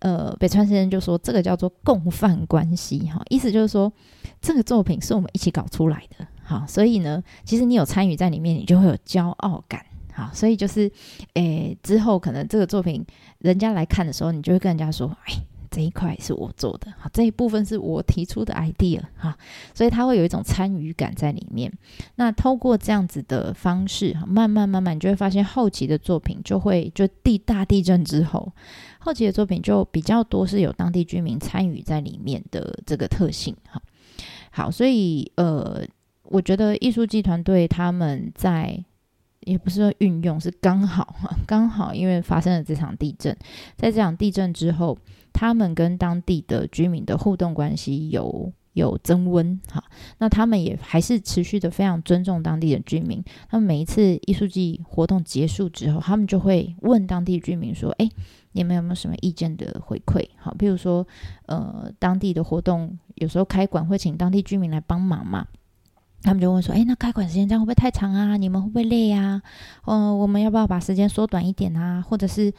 [0.00, 3.90] 呃，北川先生就说这个叫做共犯关系，哈，意思就是说
[4.38, 10.90] 这个作品是我们一起搞出来的，好，所以呢，其实你有参与在里面，你就会有骄傲感，好，所以就是，
[11.34, 13.04] 诶，之后可能这个作品
[13.38, 15.34] 人家来看的时候，你就会跟人家说，哎。
[15.70, 19.36] 这一块是我做的，好，这一部分是我提出的 idea，哈，
[19.74, 21.72] 所以他会有一种参与感在里面。
[22.14, 28.52] 那透过这样子的方式，慢慢慢慢，你就会发现后期的作品就会，就地大地震之后，
[29.00, 33.82] 后期的作品就比较多是有当地居民参与在里面的这个特性，哈。
[34.52, 35.84] 好，所以呃，
[36.22, 38.84] 我觉得艺术季团队他们在。
[39.44, 41.16] 也不是说运用，是刚好
[41.46, 43.36] 刚好，因为发生了这场地震，
[43.76, 44.98] 在这场地震之后，
[45.32, 49.82] 他们跟当地的居民的互动关系有有增温，哈，
[50.18, 53.22] 那他们也还是持续的非常尊重当地的居民。
[53.48, 58.08] 他们每一次艺术季活动结束之后，他们就会问当地居民说：“哎，
[58.52, 60.26] 你们有没有什么意见的回馈？
[60.38, 61.06] 好，比如说，
[61.46, 65.46] 呃，当地的活动有时候开馆会请当地居民来帮忙嘛。”
[66.24, 68.36] 他们就问说：“哎，那开馆时间这样会不会太长啊？
[68.36, 69.40] 你们会不会累呀？
[69.84, 72.02] 嗯，我们要不要把时间缩短一点啊？
[72.02, 72.52] 或者是？”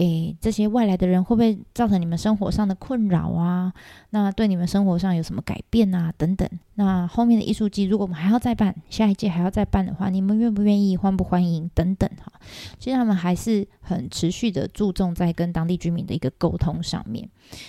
[0.00, 3.70] 诶，这些外来的人会不会造成你们生活上的困扰啊？
[4.08, 6.10] 那对你们生活上有什么改变啊？
[6.16, 6.48] 等等。
[6.76, 10.96] 那后面的艺术季，如果我们还要再办，下一届还要再办的话，你们愿不愿意？
[10.96, 11.70] 欢不欢迎？
[11.74, 12.32] 等等哈。
[12.78, 17.28] 其实他们还是很持续的注重在跟当地居民的一个沟通上面。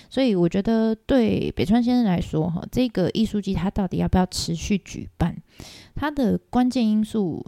[0.10, 5.36] 所以我觉得对北川先生来说，哈，这个艺术季他到底要不要持续举办？
[5.96, 7.46] 他的关键因素。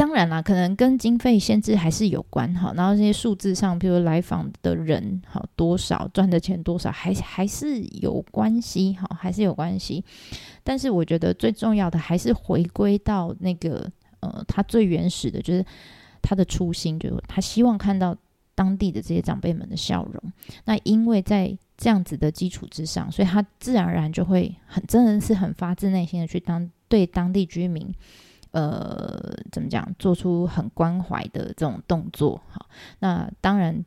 [0.00, 2.72] 当然啦，可能跟经费限制还是有关哈。
[2.74, 10.02] 然后这些数字上，比如来访的人好多少，赚的钱多少，还还是有关系哈，还是有关系。
[10.64, 13.86] 但是我觉得最重要的还是回归到那个
[14.20, 15.62] 呃，他最原始的，就是
[16.22, 18.16] 他的初心，就是他希望看到
[18.54, 20.32] 当地的这些长辈们的笑容。
[20.64, 27.94] 那因为在这样子的基础之上，所以他自然而然就会很真的是很发自内心的去当对当地居民。
[28.52, 29.86] 呃，怎么讲？
[29.98, 32.66] 做出很关怀的这种动作，好，
[32.98, 33.84] 那当然，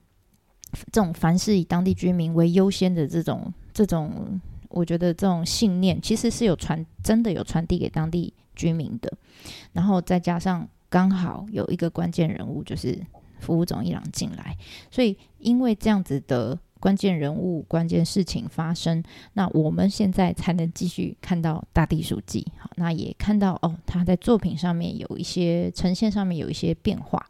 [0.91, 4.39] 这种凡是以当地居民为优先的这种这种，
[4.70, 9.11] 我觉得这种信念其实是有传，真的有传递给当地居民的。
[9.72, 12.99] 然后再加上刚好有一个关键人物，就是
[13.39, 14.57] 服务总一郎进来，
[14.89, 16.59] 所以因为这样子的。
[16.84, 22.46] 关键人物、关键事情发生，那我们现在才能继续看到大地书记。
[22.58, 27.26] 好，那也看到哦，他在作品上面有一些呈现上面有一些变化，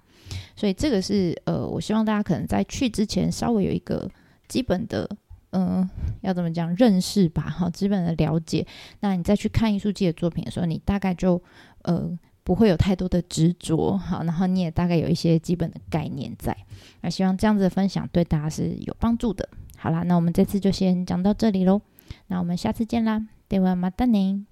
[0.55, 4.09] 所以这个是呃，我希望大家可能在去之前稍微有一个
[4.47, 5.07] 基本的
[5.51, 5.87] 嗯，
[6.21, 8.65] 要怎么讲认识吧，哈，基本的了解。
[9.01, 11.39] 那你再去看艺术季的作品的时候，你大概就
[11.83, 12.17] 呃。
[12.43, 16.55] 不会有太多的执着，好，然后你也大概有一些基本的概念在。
[17.01, 19.47] 那希望这样子的分享对大家是有帮助的。
[19.77, 21.81] 好啦，那我们这次就先讲到这里喽。
[22.27, 24.45] 那我们下次见啦，对我马达宁。